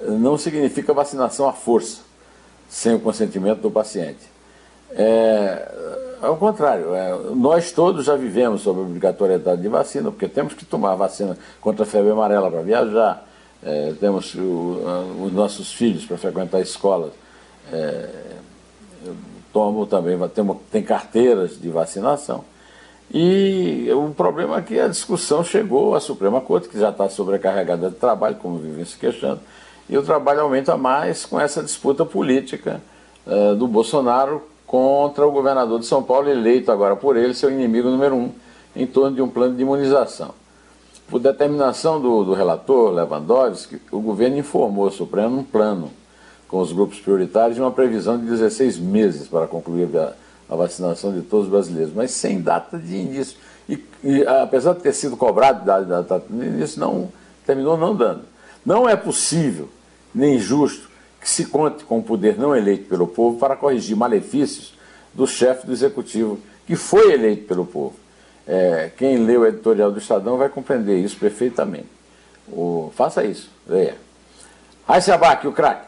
não 0.02 0.38
significa 0.38 0.94
vacinação 0.94 1.48
à 1.50 1.54
força, 1.54 2.02
sem 2.70 2.96
o 2.96 3.00
consentimento 3.00 3.62
do 3.62 3.72
paciente. 3.72 4.38
É, 4.92 5.70
ao 6.22 6.38
contrário, 6.38 6.94
é, 6.96 7.14
nós 7.36 7.72
todos 7.72 8.06
já 8.06 8.16
vivemos 8.16 8.62
sobre 8.62 8.82
a 8.82 8.86
obrigatoriedade 8.86 9.62
de 9.62 9.68
vacina, 9.68 10.10
porque 10.12 10.28
temos 10.28 10.54
que 10.54 10.66
tomar 10.66 10.96
vacina 10.96 11.38
contra 11.60 11.84
a 11.84 11.86
febre 11.86 12.12
amarela 12.12 12.50
para 12.50 12.62
viajar, 12.62 13.27
é, 13.64 13.94
temos 14.00 14.34
o, 14.36 14.80
os 15.24 15.34
nossos 15.34 15.72
filhos 15.72 16.06
para 16.06 16.18
frequentar 16.18 16.62
escolas, 16.62 17.12
é, 17.72 18.10
tomo 19.52 19.86
também, 19.86 20.18
tem, 20.30 20.46
tem 20.72 20.84
carteiras 20.84 21.60
de 21.60 21.70
vacinação. 21.70 22.44
E 23.12 23.90
o 23.94 24.10
problema 24.14 24.58
é 24.58 24.62
que 24.62 24.80
a 24.80 24.88
discussão 24.88 25.44
chegou 25.44 25.96
à 25.96 26.00
Suprema 26.00 26.42
Corte, 26.42 26.68
que 26.68 26.78
já 26.78 26.90
está 26.90 27.10
sobrecarregada 27.10 27.90
de 27.90 27.96
trabalho, 27.96 28.36
como 28.36 28.58
vivem 28.58 28.84
se 28.84 28.98
queixando, 28.98 29.40
e 29.90 29.98
o 29.98 30.04
trabalho 30.04 30.42
aumenta 30.42 30.76
mais 30.76 31.26
com 31.26 31.40
essa 31.40 31.64
disputa 31.64 32.06
política 32.06 32.82
é, 33.26 33.56
do 33.56 33.68
Bolsonaro 33.68 34.44
contra 34.66 35.26
o 35.26 35.32
governador 35.32 35.80
de 35.80 35.86
São 35.86 36.04
Paulo, 36.04 36.30
eleito 36.30 36.72
agora 36.72 36.98
por 36.98 37.16
ele, 37.16 37.34
seu 37.34 37.50
inimigo 37.50 37.90
número 37.90 38.16
um, 38.16 38.32
em 38.76 38.86
torno 38.86 39.16
de 39.16 39.22
um 39.22 39.30
plano 39.30 39.56
de 39.56 39.62
imunização. 39.62 40.34
Por 41.10 41.22
determinação 41.22 42.02
do, 42.02 42.26
do 42.26 42.34
relator 42.34 42.92
Lewandowski, 42.92 43.82
o 43.92 44.02
governo 44.02 44.38
informou 44.38 44.86
ao 44.86 44.92
Supremo 44.92 45.40
um 45.40 45.44
plano 45.44 45.90
com 46.50 46.60
os 46.60 46.74
grupos 46.74 47.00
prioritários 47.00 47.56
de 47.56 47.62
uma 47.62 47.72
previsão 47.72 48.18
de 48.18 48.26
16 48.26 48.78
meses 48.78 49.28
para 49.28 49.48
concluir 49.48 49.90
a, 49.98 50.14
a 50.50 50.56
vacinação 50.56 51.14
de 51.14 51.22
todos 51.22 51.46
os 51.46 51.52
brasileiros, 51.52 51.94
mas 51.94 52.12
sem 52.12 52.42
data 52.42 52.78
de 52.78 52.96
início. 52.96 53.38
E, 53.70 53.82
e 54.04 54.28
apesar 54.28 54.74
de 54.74 54.82
ter 54.82 54.94
sido 54.94 55.16
cobrado 55.16 55.66
da 55.66 55.80
data 55.80 56.22
de 56.30 56.46
início, 56.46 56.80
não, 56.80 57.10
terminou 57.46 57.78
não 57.78 57.96
dando. 57.96 58.24
Não 58.66 58.88
é 58.88 58.98
possível, 58.98 59.70
nem 60.14 60.38
justo, 60.38 60.90
que 61.22 61.30
se 61.30 61.46
conte 61.46 61.86
com 61.86 62.00
o 62.00 62.04
poder 62.04 62.38
não 62.38 62.54
eleito 62.54 62.90
pelo 62.90 63.08
povo 63.08 63.40
para 63.40 63.56
corrigir 63.56 63.96
malefícios 63.96 64.74
do 65.14 65.26
chefe 65.26 65.66
do 65.66 65.72
executivo, 65.72 66.38
que 66.66 66.76
foi 66.76 67.14
eleito 67.14 67.46
pelo 67.46 67.66
povo. 67.66 67.96
É, 68.48 68.92
quem 68.98 69.18
lê 69.18 69.38
o 69.38 69.46
editorial 69.46 69.92
do 69.92 70.00
Estadão 70.00 70.38
vai 70.38 70.48
compreender 70.48 70.98
isso 71.04 71.18
perfeitamente. 71.18 71.88
O, 72.48 72.92
faça 72.96 73.26
isso, 73.26 73.50
leia. 73.68 73.96
Aí 74.88 75.02
se 75.02 75.12
abaque 75.12 75.48
o 75.48 75.52
craque. 75.52 75.86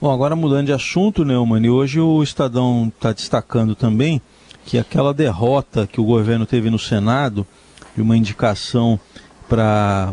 Bom, 0.00 0.12
agora 0.12 0.36
mudando 0.36 0.66
de 0.66 0.72
assunto, 0.72 1.24
Neumann, 1.24 1.64
e 1.64 1.70
hoje 1.70 1.98
o 1.98 2.22
Estadão 2.22 2.92
está 2.94 3.12
destacando 3.12 3.74
também 3.74 4.20
que 4.64 4.78
aquela 4.78 5.12
derrota 5.12 5.86
que 5.86 6.00
o 6.00 6.04
governo 6.04 6.46
teve 6.46 6.70
no 6.70 6.78
Senado, 6.78 7.46
de 7.94 8.02
uma 8.02 8.16
indicação 8.16 9.00
para 9.48 10.12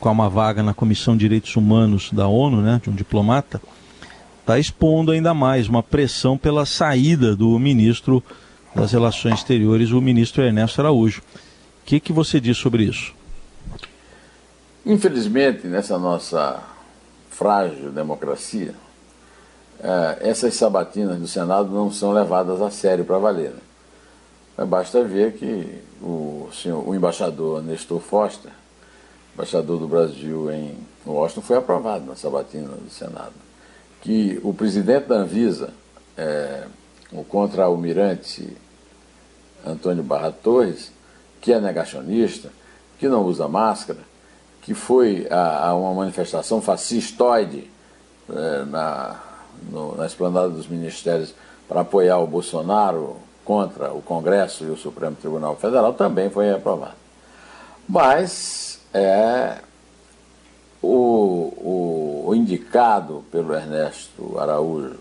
uma 0.00 0.28
vaga 0.28 0.62
na 0.62 0.74
Comissão 0.74 1.14
de 1.14 1.20
Direitos 1.20 1.54
Humanos 1.56 2.10
da 2.10 2.26
ONU, 2.26 2.60
né, 2.60 2.80
de 2.82 2.90
um 2.90 2.94
diplomata, 2.94 3.62
está 4.40 4.58
expondo 4.58 5.12
ainda 5.12 5.32
mais 5.32 5.68
uma 5.68 5.82
pressão 5.82 6.36
pela 6.36 6.66
saída 6.66 7.36
do 7.36 7.58
ministro 7.58 8.22
das 8.74 8.92
Relações 8.92 9.34
Exteriores, 9.34 9.90
o 9.90 10.00
ministro 10.00 10.42
Ernesto 10.42 10.80
Araújo. 10.80 11.20
O 11.20 11.84
que, 11.84 12.00
que 12.00 12.12
você 12.12 12.40
diz 12.40 12.56
sobre 12.56 12.84
isso? 12.84 13.14
Infelizmente, 14.84 15.66
nessa 15.66 15.98
nossa 15.98 16.62
frágil 17.30 17.90
democracia, 17.90 18.74
é, 19.80 20.30
essas 20.30 20.54
sabatinas 20.54 21.18
do 21.18 21.26
Senado 21.26 21.70
não 21.70 21.90
são 21.90 22.12
levadas 22.12 22.60
a 22.60 22.70
sério 22.70 23.04
para 23.04 23.18
valer. 23.18 23.52
Né? 24.56 24.64
Basta 24.64 25.02
ver 25.02 25.32
que 25.34 25.82
o, 26.00 26.48
senhor, 26.52 26.86
o 26.86 26.94
embaixador 26.94 27.62
Nestor 27.62 28.00
Foster, 28.00 28.52
embaixador 29.34 29.78
do 29.78 29.88
Brasil 29.88 30.50
em 30.50 30.76
Washington, 31.06 31.42
foi 31.42 31.56
aprovado 31.56 32.04
na 32.04 32.14
sabatina 32.14 32.68
do 32.68 32.90
Senado. 32.90 33.32
Que 34.00 34.40
o 34.42 34.52
presidente 34.52 35.06
da 35.06 35.16
Anvisa, 35.16 35.70
é, 36.16 36.64
o 37.12 37.24
contra-almirante 37.24 38.56
Antônio 39.64 40.02
Barra 40.02 40.32
Torres, 40.32 40.90
que 41.40 41.52
é 41.52 41.60
negacionista, 41.60 42.50
que 42.98 43.08
não 43.08 43.24
usa 43.24 43.48
máscara, 43.48 44.00
que 44.62 44.74
foi 44.74 45.26
a, 45.30 45.68
a 45.68 45.74
uma 45.74 45.92
manifestação 45.94 46.60
fascistoide 46.62 47.70
é, 48.30 48.64
na, 48.64 49.20
no, 49.70 49.96
na 49.96 50.06
esplanada 50.06 50.48
dos 50.48 50.68
ministérios 50.68 51.34
para 51.68 51.80
apoiar 51.80 52.18
o 52.18 52.26
Bolsonaro 52.26 53.16
contra 53.44 53.92
o 53.92 54.00
Congresso 54.00 54.64
e 54.64 54.70
o 54.70 54.76
Supremo 54.76 55.16
Tribunal 55.16 55.56
Federal, 55.56 55.92
também 55.94 56.30
foi 56.30 56.50
aprovado. 56.52 56.94
Mas 57.88 58.80
é, 58.94 59.58
o, 60.80 61.52
o, 61.56 62.24
o 62.28 62.34
indicado 62.34 63.24
pelo 63.30 63.54
Ernesto 63.54 64.38
Araújo 64.38 65.00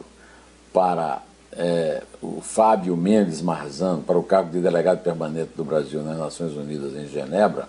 para 0.74 1.22
é, 1.54 2.04
o 2.22 2.42
Fábio 2.42 2.96
Mendes 2.96 3.42
Marzano 3.42 4.02
para 4.02 4.18
o 4.18 4.24
cargo 4.24 4.52
de 4.52 4.60
delegado 4.60 5.04
permanente 5.04 5.52
do 5.56 5.64
Brasil 5.64 6.02
nas 6.02 6.18
Nações 6.18 6.56
Unidas 6.56 6.96
em 6.96 7.08
Genebra, 7.08 7.68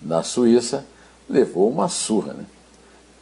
na 0.00 0.22
Suíça, 0.22 0.84
levou 1.28 1.70
uma 1.70 1.88
surra. 1.88 2.32
Né? 2.32 2.44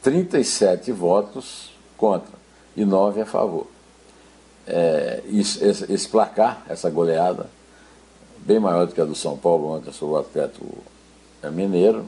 37 0.03 0.93
votos 0.93 1.71
contra 1.97 2.33
e 2.77 2.85
9 2.85 3.21
a 3.21 3.27
favor. 3.27 3.67
É, 4.67 5.23
esse, 5.27 5.65
esse, 5.65 6.09
placar, 6.09 6.65
essa 6.69 6.89
goleada, 6.89 7.47
bem 8.39 8.61
maior 8.61 8.87
do 8.87 8.95
que 8.95 9.01
a 9.01 9.05
do 9.05 9.15
São 9.15 9.37
Paulo 9.37 9.69
ontem 9.77 9.93
sobre 9.93 10.17
o 10.17 10.19
Atlético 10.19 10.67
Mineiro. 11.53 12.07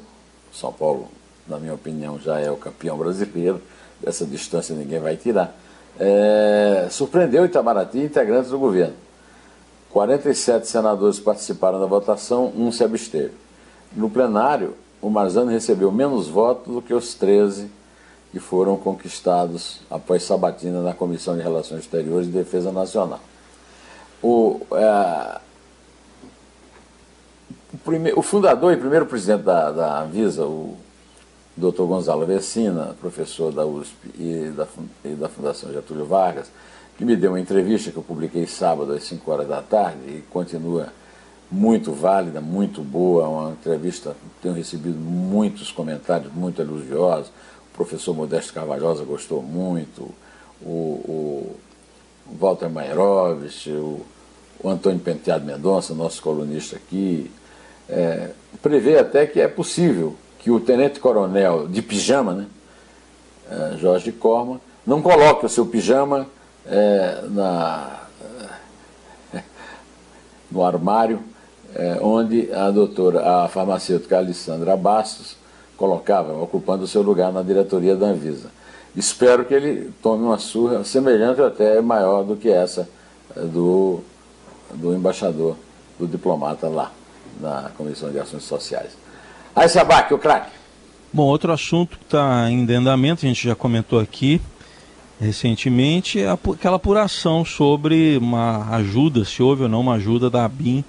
São 0.52 0.72
Paulo, 0.72 1.08
na 1.48 1.58
minha 1.58 1.74
opinião, 1.74 2.18
já 2.18 2.38
é 2.38 2.50
o 2.50 2.56
campeão 2.56 2.96
brasileiro. 2.96 3.60
Dessa 4.00 4.24
distância 4.24 4.74
ninguém 4.74 5.00
vai 5.00 5.16
tirar. 5.16 5.56
É, 5.98 6.88
surpreendeu 6.90 7.44
Itamaraty 7.44 7.98
integrantes 7.98 8.50
do 8.50 8.58
governo. 8.58 8.94
47 9.90 10.66
senadores 10.66 11.20
participaram 11.20 11.78
da 11.78 11.86
votação, 11.86 12.52
um 12.56 12.72
se 12.72 12.82
absteve. 12.82 13.32
No 13.94 14.10
plenário, 14.10 14.74
o 15.00 15.08
Marzano 15.08 15.50
recebeu 15.50 15.92
menos 15.92 16.26
votos 16.26 16.74
do 16.74 16.82
que 16.82 16.92
os 16.92 17.14
13 17.14 17.70
que 18.32 18.40
foram 18.40 18.76
conquistados 18.76 19.80
após 19.88 20.24
sabatina 20.24 20.82
na 20.82 20.92
Comissão 20.92 21.36
de 21.36 21.42
Relações 21.42 21.82
Exteriores 21.82 22.26
e 22.26 22.32
Defesa 22.32 22.72
Nacional. 22.72 23.20
O, 24.20 24.60
é, 24.72 25.38
o, 27.72 27.78
prime, 27.84 28.12
o, 28.16 28.22
fundador 28.22 28.72
e 28.72 28.76
primeiro 28.76 29.06
presidente 29.06 29.42
da, 29.42 29.70
da 29.70 30.02
Anvisa, 30.02 30.44
o 30.44 30.76
Dr. 31.56 31.82
Gonzalo 31.82 32.26
Vecina, 32.26 32.96
professor 33.00 33.52
da 33.52 33.64
USP 33.64 33.94
e 34.18 34.52
da, 34.56 34.66
e 35.04 35.10
da 35.10 35.28
Fundação 35.28 35.72
Getúlio 35.72 36.04
Vargas, 36.04 36.50
que 36.98 37.04
me 37.04 37.16
deu 37.16 37.32
uma 37.32 37.40
entrevista 37.40 37.90
que 37.90 37.96
eu 37.96 38.02
publiquei 38.02 38.46
sábado 38.46 38.92
às 38.92 39.04
5 39.04 39.30
horas 39.30 39.48
da 39.48 39.62
tarde 39.62 39.98
e 40.08 40.24
continua 40.30 40.92
muito 41.50 41.92
válida, 41.92 42.40
muito 42.40 42.82
boa, 42.82 43.28
uma 43.28 43.50
entrevista, 43.52 44.16
tenho 44.42 44.54
recebido 44.54 44.98
muitos 44.98 45.70
comentários 45.70 46.32
muito 46.32 46.60
elogiosos, 46.60 47.28
o 47.72 47.76
professor 47.76 48.14
Modesto 48.14 48.52
Carvalhosa 48.52 49.04
gostou 49.04 49.42
muito, 49.42 50.12
o, 50.60 50.70
o 50.70 51.56
Walter 52.38 52.68
Mairovich, 52.68 53.70
o, 53.70 54.04
o, 54.60 54.68
Antônio 54.68 54.98
Penteado 54.98 55.44
Mendonça, 55.44 55.94
nosso 55.94 56.22
colunista 56.22 56.76
aqui, 56.76 57.30
é, 57.88 58.30
prevê 58.62 58.98
até 58.98 59.26
que 59.26 59.40
é 59.40 59.46
possível 59.46 60.16
que 60.44 60.50
o 60.50 60.60
tenente-coronel 60.60 61.66
de 61.66 61.80
pijama, 61.80 62.34
né, 62.34 62.46
é, 63.50 63.78
Jorge 63.78 64.12
Corma, 64.12 64.60
não 64.86 65.00
coloque 65.00 65.46
o 65.46 65.48
seu 65.48 65.64
pijama 65.64 66.26
é, 66.66 67.24
na, 67.30 68.00
no 70.52 70.62
armário 70.62 71.18
é, 71.74 71.98
onde 72.02 72.52
a 72.52 72.70
doutora, 72.70 73.44
a 73.44 73.48
farmacêutica 73.48 74.18
Alessandra 74.18 74.76
Bastos, 74.76 75.38
colocava, 75.78 76.34
ocupando 76.34 76.84
o 76.84 76.86
seu 76.86 77.00
lugar 77.00 77.32
na 77.32 77.42
diretoria 77.42 77.96
da 77.96 78.08
Anvisa. 78.08 78.50
Espero 78.94 79.46
que 79.46 79.54
ele 79.54 79.92
tome 80.02 80.24
uma 80.24 80.38
surra 80.38 80.84
semelhante 80.84 81.40
ou 81.40 81.46
até 81.46 81.80
maior 81.80 82.22
do 82.22 82.36
que 82.36 82.50
essa 82.50 82.86
eh, 83.34 83.40
do, 83.40 84.00
do 84.74 84.94
embaixador, 84.94 85.56
do 85.98 86.06
diplomata 86.06 86.68
lá, 86.68 86.92
na 87.40 87.70
Comissão 87.78 88.12
de 88.12 88.20
Ações 88.20 88.44
Sociais. 88.44 88.92
Aí, 89.54 89.68
Sabac, 89.68 90.12
o 90.12 90.18
craque. 90.18 90.50
Bom, 91.12 91.24
outro 91.24 91.52
assunto 91.52 91.96
que 91.96 92.04
está 92.04 92.50
em 92.50 92.68
andamento, 92.72 93.24
a 93.24 93.28
gente 93.28 93.46
já 93.46 93.54
comentou 93.54 94.00
aqui 94.00 94.40
recentemente, 95.20 96.20
é 96.20 96.28
aquela 96.28 96.76
apuração 96.76 97.44
sobre 97.44 98.18
uma 98.18 98.68
ajuda, 98.74 99.24
se 99.24 99.42
houve 99.42 99.62
ou 99.62 99.68
não 99.68 99.80
uma 99.80 99.94
ajuda 99.94 100.28
da 100.28 100.44
ABIN 100.44 100.84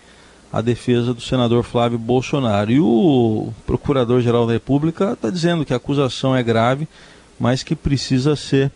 a 0.51 0.61
defesa 0.61 1.13
do 1.13 1.21
senador 1.21 1.63
Flávio 1.63 1.99
Bolsonaro. 1.99 2.71
E 2.71 2.79
o 2.79 3.49
Procurador-Geral 3.65 4.47
da 4.47 4.53
República 4.53 5.11
está 5.11 5.29
dizendo 5.29 5.65
que 5.65 5.73
a 5.73 5.77
acusação 5.77 6.35
é 6.35 6.41
grave, 6.41 6.87
mas 7.39 7.61
que 7.61 7.75
precisa 7.75 8.35
ser 8.35 8.71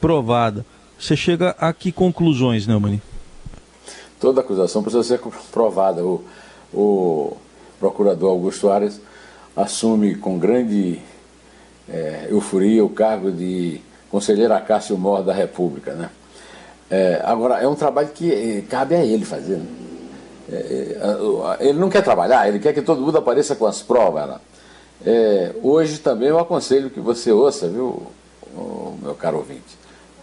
provada. 0.00 0.64
Você 0.98 1.16
chega 1.16 1.54
a 1.58 1.72
que 1.72 1.90
conclusões, 1.90 2.66
Neumann? 2.66 3.02
Toda 4.20 4.40
acusação 4.40 4.82
precisa 4.82 5.02
ser 5.02 5.20
provada. 5.50 6.04
O, 6.04 6.24
o 6.72 7.36
procurador 7.80 8.30
Augusto 8.30 8.70
Ares 8.70 9.00
assume 9.56 10.14
com 10.16 10.38
grande 10.38 11.00
é, 11.88 12.26
euforia 12.28 12.84
o 12.84 12.90
cargo 12.90 13.30
de 13.30 13.80
conselheiro 14.10 14.52
Acácio 14.52 14.96
Mor 14.98 15.22
da 15.22 15.32
República. 15.32 15.92
Né? 15.94 16.10
É, 16.90 17.22
agora, 17.24 17.62
é 17.62 17.66
um 17.66 17.74
trabalho 17.74 18.08
que 18.08 18.32
é, 18.32 18.60
cabe 18.62 18.94
a 18.94 19.04
ele 19.04 19.24
fazer. 19.24 19.56
Né? 19.56 19.66
É, 20.52 21.58
é, 21.60 21.68
ele 21.68 21.78
não 21.78 21.88
quer 21.88 22.02
trabalhar, 22.02 22.48
ele 22.48 22.58
quer 22.58 22.72
que 22.72 22.82
todo 22.82 23.00
mundo 23.00 23.18
apareça 23.18 23.56
com 23.56 23.66
as 23.66 23.82
provas. 23.82 24.28
Né? 24.28 24.36
É, 25.04 25.54
hoje 25.62 25.98
também 25.98 26.28
eu 26.28 26.38
aconselho 26.38 26.90
que 26.90 27.00
você 27.00 27.32
ouça, 27.32 27.68
viu, 27.68 28.06
meu 29.02 29.14
caro 29.14 29.38
ouvinte, 29.38 29.76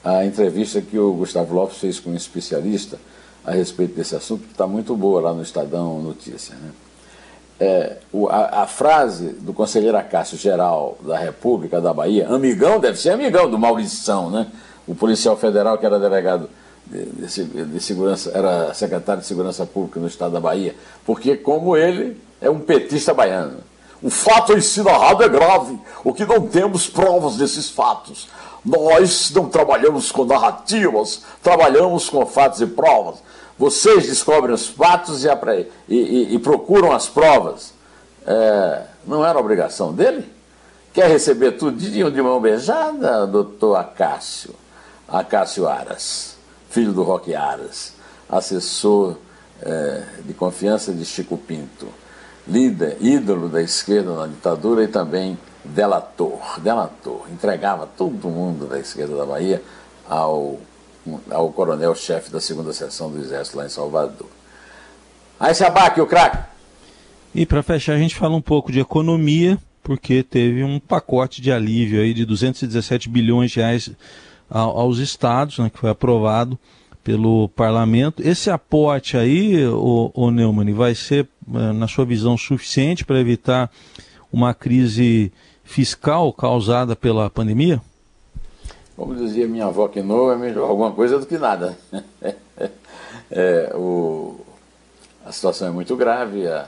a 0.04 0.25
entrevista 0.25 0.82
que 0.82 0.98
o 0.98 1.13
Gustavo 1.13 1.54
Lopes 1.54 1.78
fez 1.78 2.00
com 2.00 2.12
um 2.12 2.16
especialista 2.16 3.00
a 3.46 3.52
respeito 3.52 3.96
desse 3.96 4.16
assunto, 4.16 4.44
que 4.44 4.52
está 4.52 4.66
muito 4.66 4.96
boa 4.96 5.22
lá 5.22 5.34
no 5.34 5.42
Estadão 5.42 6.02
Notícia. 6.02 6.56
Né? 6.56 6.72
É, 7.65 7.98
a, 8.29 8.63
a, 8.63 8.67
frase 8.67 9.29
do 9.39 9.53
conselheiro 9.53 9.96
Acácio 9.96 10.38
Geral 10.38 10.98
da 11.00 11.17
República 11.17 11.79
da 11.79 11.93
Bahia, 11.93 12.27
amigão, 12.27 12.77
deve 12.77 13.00
ser 13.00 13.12
amigão 13.12 13.50
do 13.50 13.58
Maurição, 13.58 14.29
né? 14.29 14.48
o 14.86 14.93
policial 14.93 15.38
federal 15.38 15.77
que 15.77 15.86
era 15.86 15.98
delegado 15.98 16.50
de, 16.86 17.05
de, 17.05 17.65
de, 17.65 17.79
segurança, 17.79 18.32
era 18.34 18.74
secretário 18.74 19.22
de 19.22 19.27
Segurança 19.27 19.65
Pública 19.65 19.98
no 19.98 20.08
estado 20.08 20.34
da 20.34 20.41
Bahia, 20.41 20.75
porque 21.05 21.38
como 21.38 21.77
ele 21.77 22.20
é 22.41 22.50
um 22.50 22.60
petista 22.60 23.13
baiano. 23.13 23.60
O 24.01 24.10
fato 24.10 24.51
em 24.51 24.60
si 24.60 24.84
narrado 24.84 25.24
é 25.24 25.29
grave, 25.29 25.79
o 26.03 26.13
que 26.13 26.25
não 26.25 26.46
temos 26.46 26.89
provas 26.89 27.38
desses 27.38 27.70
fatos. 27.70 28.27
Nós 28.65 29.32
não 29.34 29.48
trabalhamos 29.48 30.12
com 30.12 30.25
narrativas, 30.25 31.24
trabalhamos 31.41 32.10
com 32.10 32.25
fatos 32.25 32.60
e 32.60 32.65
provas. 32.65 33.24
Vocês 33.57 34.07
descobrem 34.07 34.53
os 34.53 34.67
fatos 34.67 35.24
e, 35.24 35.27
e, 35.88 35.95
e, 35.95 36.36
e 36.36 36.39
procuram 36.39 36.91
as 36.91 37.07
provas. 37.07 37.74
É, 38.25 38.83
não 39.05 39.25
era 39.25 39.39
obrigação 39.39 39.93
dele? 39.93 40.31
Quer 40.93 41.10
receber 41.10 41.53
tudo 41.53 41.77
de 41.77 42.22
mão 42.22 42.39
beijada, 42.39 43.25
doutor 43.27 43.75
Acácio? 43.75 44.55
Acácio 45.07 45.67
Aras 45.67 46.33
filho 46.74 46.91
do 46.91 47.03
Roque 47.03 47.36
Aras, 47.36 47.93
assessor 48.27 49.15
é, 49.62 50.03
de 50.25 50.33
confiança 50.33 50.91
de 50.91 51.05
Chico 51.05 51.38
Pinto, 51.38 51.88
líder, 52.48 52.98
ídolo 53.00 53.48
da 53.48 53.62
esquerda 53.62 54.12
na 54.15 54.25
ditadura 54.25 54.83
e 54.83 54.88
também 54.88 55.38
delator, 55.63 56.60
delator, 56.60 57.27
entregava 57.31 57.88
todo 57.95 58.27
mundo 58.27 58.65
da 58.65 58.79
esquerda 58.79 59.15
da 59.15 59.24
Bahia 59.24 59.62
ao, 60.10 60.57
ao 61.29 61.51
coronel-chefe 61.51 62.31
da 62.31 62.39
segunda 62.39 62.74
seção 62.74 63.12
do 63.12 63.19
Exército 63.19 63.57
lá 63.57 63.65
em 63.65 63.69
Salvador. 63.69 64.29
Aí 65.39 65.53
se 65.53 65.63
abaque 65.63 66.00
o 66.00 66.07
craque. 66.07 66.38
E 67.36 67.45
para 67.45 67.63
fechar, 67.63 67.95
a 67.95 67.98
gente 67.98 68.15
fala 68.15 68.36
um 68.36 68.41
pouco 68.41 68.72
de 68.72 68.79
economia, 68.79 69.57
porque 69.81 70.24
teve 70.24 70.63
um 70.63 70.79
pacote 70.79 71.41
de 71.41 71.51
alívio 71.51 72.01
aí 72.01 72.13
de 72.13 72.25
217 72.25 73.10
bilhões 73.10 73.51
de 73.51 73.60
reais 73.60 73.91
aos 74.50 75.00
estados, 75.00 75.57
né, 75.57 75.69
que 75.69 75.79
foi 75.79 75.89
aprovado 75.89 76.57
pelo 77.03 77.50
parlamento. 77.50 78.22
Esse 78.25 78.50
aporte 78.50 79.17
aí, 79.17 79.65
o, 79.65 80.12
o 80.13 80.31
Neumann, 80.31 80.74
vai 80.74 80.95
ser, 80.95 81.27
eh, 81.53 81.74
na 81.74 81.88
sua 81.88 82.05
visão, 82.05 82.38
suficiente 82.38 83.03
para 83.03 83.19
evitar 83.19 83.69
uma 84.31 84.53
crise 84.53 85.31
fiscal 85.63 86.31
causada 86.31 86.95
pela 86.95 87.29
pandemia? 87.29 87.81
Como 88.95 89.15
dizia 89.15 89.47
minha 89.47 89.65
avó 89.65 89.88
que 89.88 90.01
não 90.01 90.31
é 90.31 90.35
melhor 90.35 90.69
alguma 90.69 90.91
coisa 90.91 91.17
do 91.17 91.25
que 91.25 91.38
nada. 91.38 91.75
é, 93.31 93.71
o, 93.75 94.39
a 95.25 95.31
situação 95.31 95.67
é 95.67 95.71
muito 95.71 95.95
grave, 95.95 96.47
a, 96.47 96.67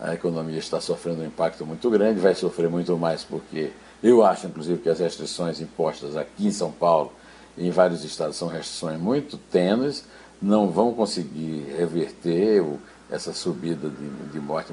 a 0.00 0.14
economia 0.14 0.58
está 0.58 0.80
sofrendo 0.80 1.22
um 1.22 1.26
impacto 1.26 1.64
muito 1.64 1.88
grande, 1.88 2.18
vai 2.18 2.34
sofrer 2.34 2.68
muito 2.68 2.96
mais 2.98 3.22
porque 3.22 3.70
eu 4.02 4.24
acho, 4.24 4.46
inclusive, 4.46 4.82
que 4.82 4.88
as 4.88 4.98
restrições 4.98 5.60
impostas 5.60 6.16
aqui 6.16 6.46
em 6.46 6.50
São 6.50 6.72
Paulo 6.72 7.12
e 7.56 7.66
em 7.66 7.70
vários 7.70 8.04
estados 8.04 8.36
são 8.36 8.48
restrições 8.48 9.00
muito 9.00 9.38
tênues, 9.38 10.04
não 10.42 10.68
vão 10.68 10.92
conseguir 10.92 11.74
reverter 11.78 12.60
o, 12.60 12.78
essa 13.10 13.32
subida 13.32 13.88
de, 13.88 14.32
de 14.32 14.40
morte, 14.40 14.72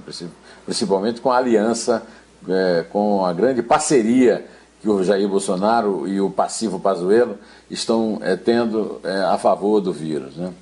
principalmente 0.65 1.21
com 1.21 1.31
a 1.31 1.37
aliança, 1.37 2.03
é, 2.49 2.83
com 2.91 3.23
a 3.23 3.31
grande 3.31 3.61
parceria 3.61 4.45
que 4.83 4.89
o 4.89 5.01
Jair 5.01 5.29
Bolsonaro 5.29 6.05
e 6.05 6.19
o 6.19 6.29
passivo 6.29 6.77
Pazuello 6.77 7.37
estão 7.71 8.19
é, 8.21 8.35
tendo 8.35 8.99
é, 9.01 9.21
a 9.21 9.37
favor 9.37 9.79
do 9.79 9.93
vírus. 9.93 10.35
Né? 10.35 10.53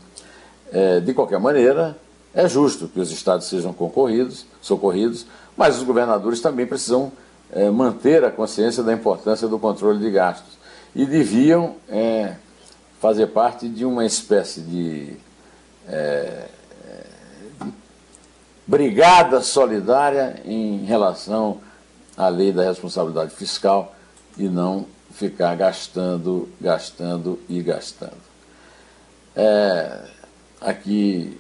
É, 0.72 1.00
de 1.00 1.12
qualquer 1.12 1.40
maneira, 1.40 1.98
é 2.32 2.48
justo 2.48 2.88
que 2.88 3.00
os 3.00 3.10
estados 3.12 3.48
sejam 3.48 3.74
concorridos, 3.74 4.46
socorridos, 4.62 5.26
mas 5.58 5.76
os 5.78 5.84
governadores 5.84 6.40
também 6.40 6.68
precisam 6.68 7.12
manter 7.74 8.24
a 8.24 8.32
consciência 8.32 8.82
da 8.82 8.94
importância 8.94 9.46
do 9.46 9.60
controle 9.60 10.00
de 10.00 10.10
gastos 10.10 10.54
e 10.96 11.06
deviam 11.06 11.76
fazer 13.02 13.28
parte 13.28 13.68
de 13.68 13.84
uma 13.84 14.06
espécie 14.06 14.62
de, 14.62 15.08
de 15.08 15.18
brigada 18.66 19.42
solidária 19.42 20.42
em 20.46 20.86
relação 20.86 21.58
à 22.16 22.30
lei 22.30 22.54
da 22.54 22.64
responsabilidade 22.64 23.32
fiscal 23.32 23.94
e 24.38 24.48
não 24.48 24.86
ficar 25.12 25.56
gastando, 25.56 26.50
gastando 26.60 27.40
e 27.50 27.62
gastando. 27.62 28.18
É, 29.36 30.02
aqui 30.60 31.40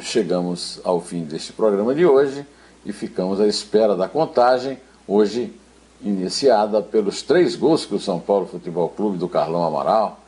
chegamos 0.00 0.80
ao 0.84 1.00
fim 1.00 1.24
deste 1.24 1.52
programa 1.52 1.94
de 1.94 2.04
hoje 2.04 2.46
e 2.84 2.92
ficamos 2.92 3.40
à 3.40 3.46
espera 3.46 3.96
da 3.96 4.08
contagem, 4.08 4.78
hoje 5.06 5.52
iniciada 6.00 6.82
pelos 6.82 7.22
três 7.22 7.56
gols 7.56 7.84
que 7.84 7.94
o 7.94 8.00
São 8.00 8.20
Paulo 8.20 8.46
Futebol 8.46 8.88
Clube 8.88 9.18
do 9.18 9.28
Carlão 9.28 9.64
Amaral 9.64 10.20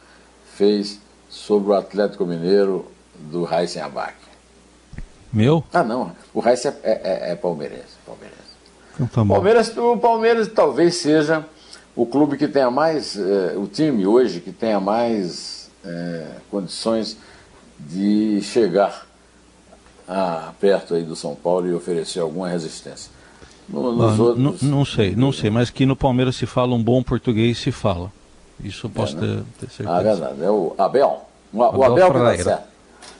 fez 0.55 1.01
sobre 1.29 1.71
o 1.71 1.75
Atlético 1.75 2.25
Mineiro 2.25 2.91
do 3.15 3.45
Raíssen 3.45 3.83
Abac. 3.83 4.15
Meu? 5.33 5.63
Ah, 5.73 5.85
não. 5.85 6.13
O 6.33 6.41
Raíssen 6.41 6.73
é, 6.83 6.91
é, 6.91 7.33
é, 7.33 7.35
palmeirense. 7.37 7.97
palmeirense. 8.07 8.39
Então, 8.95 9.27
tá. 9.27 9.35
Palmeiras, 9.35 9.77
o 9.77 9.97
Palmeiras 9.99 10.49
talvez 10.49 10.97
seja 10.97 11.45
o 11.99 12.07
clube 12.07 12.37
que 12.37 12.47
tenha 12.47 12.71
mais, 12.71 13.17
eh, 13.19 13.55
o 13.57 13.67
time 13.67 14.07
hoje 14.07 14.39
que 14.39 14.53
tenha 14.53 14.79
mais 14.79 15.69
eh, 15.85 16.29
condições 16.49 17.17
de 17.77 18.41
chegar 18.41 19.05
a, 20.07 20.53
perto 20.61 20.95
aí 20.95 21.03
do 21.03 21.17
São 21.17 21.35
Paulo 21.35 21.67
e 21.67 21.75
oferecer 21.75 22.21
alguma 22.21 22.49
resistência. 22.49 23.11
No, 23.69 24.01
ah, 24.01 24.15
outros... 24.17 24.63
não, 24.63 24.85
sei, 24.85 25.17
não 25.17 25.33
sei, 25.33 25.51
mas 25.51 25.71
que 25.71 25.85
no 25.85 25.97
Palmeiras 25.97 26.37
se 26.37 26.47
fala 26.47 26.73
um 26.73 26.83
bom 26.83 27.03
português, 27.03 27.59
se 27.59 27.73
fala. 27.73 28.13
Isso 28.63 28.87
eu 28.87 28.91
posso 28.91 29.17
é, 29.19 29.21
né? 29.21 29.27
ter, 29.59 29.67
ter, 29.67 29.73
certeza. 29.73 29.99
Ah, 29.99 30.01
é 30.01 30.05
verdade. 30.05 30.45
É 30.45 30.51
o 30.51 30.75
Abel. 30.79 31.25
O, 31.53 31.65
Abel, 31.65 31.81
o 31.81 31.85
Abel 31.85 32.13
que 32.13 32.19
dá 32.19 32.37
certo. 32.37 32.69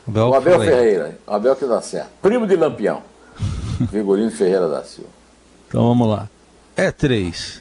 Abel 0.07 0.29
o 0.29 0.35
Abel 0.35 0.59
Ferreira. 0.61 0.77
Ferreira. 0.77 1.19
O 1.27 1.33
Abel 1.33 1.57
que 1.57 1.67
dá 1.67 1.83
certo. 1.83 2.11
Primo 2.23 2.47
de 2.47 2.55
Lampião. 2.55 3.03
Figurino 3.91 4.31
Ferreira 4.31 4.69
da 4.69 4.85
Silva. 4.85 5.11
Então 5.67 5.83
vamos 5.83 6.09
lá. 6.09 6.29
É 6.77 6.93
três. 6.93 7.61